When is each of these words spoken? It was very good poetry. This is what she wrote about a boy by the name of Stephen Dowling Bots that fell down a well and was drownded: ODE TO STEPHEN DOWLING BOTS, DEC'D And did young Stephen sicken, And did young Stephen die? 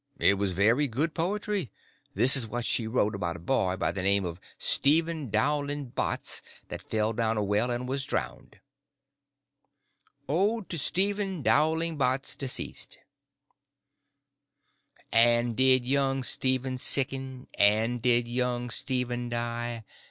It 0.17 0.39
was 0.39 0.53
very 0.53 0.87
good 0.87 1.13
poetry. 1.13 1.71
This 2.15 2.35
is 2.35 2.47
what 2.47 2.65
she 2.65 2.87
wrote 2.87 3.13
about 3.13 3.35
a 3.35 3.39
boy 3.39 3.75
by 3.77 3.91
the 3.91 4.01
name 4.01 4.25
of 4.25 4.39
Stephen 4.57 5.29
Dowling 5.29 5.89
Bots 5.89 6.41
that 6.69 6.81
fell 6.81 7.13
down 7.13 7.37
a 7.37 7.43
well 7.43 7.69
and 7.69 7.87
was 7.87 8.03
drownded: 8.03 8.61
ODE 10.27 10.67
TO 10.69 10.77
STEPHEN 10.79 11.43
DOWLING 11.43 11.97
BOTS, 11.97 12.35
DEC'D 12.35 12.97
And 15.11 15.55
did 15.55 15.85
young 15.85 16.23
Stephen 16.23 16.79
sicken, 16.79 17.45
And 17.59 18.01
did 18.01 18.27
young 18.27 18.71
Stephen 18.71 19.29
die? 19.29 19.83